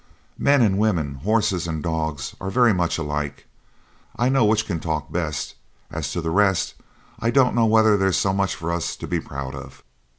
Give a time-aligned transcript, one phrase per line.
[0.39, 3.45] Men and women, horses and dogs, are very much alike.
[4.15, 5.53] I know which can talk best.
[5.91, 6.73] As to the rest,
[7.19, 9.83] I don't know whether there's so much for us to be proud of.